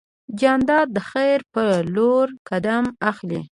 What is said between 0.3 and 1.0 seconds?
جانداد د